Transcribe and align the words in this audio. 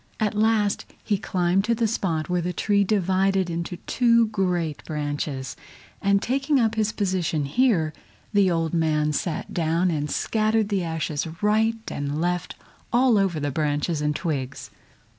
At 0.19 0.33
last 0.33 0.87
he 1.03 1.19
climbed 1.19 1.63
to 1.65 1.75
the 1.75 1.85
spot 1.85 2.27
where 2.27 2.41
the 2.41 2.53
tree 2.53 2.83
divided 2.83 3.51
into 3.51 3.77
two 3.85 4.29
great 4.29 4.83
branches, 4.85 5.55
and 6.01 6.23
taking 6.23 6.59
up 6.59 6.73
his 6.73 6.91
position 6.91 7.45
here, 7.45 7.93
the 8.33 8.49
old 8.49 8.73
man 8.73 9.13
sat 9.13 9.53
down 9.53 9.91
and 9.91 10.09
scattered 10.09 10.69
the 10.69 10.83
ashes 10.83 11.27
right 11.43 11.75
and 11.91 12.19
left 12.19 12.55
all 12.91 13.15
over 13.19 13.39
the 13.39 13.51
branches 13.51 14.01
and 14.01 14.15
twigs. 14.15 14.71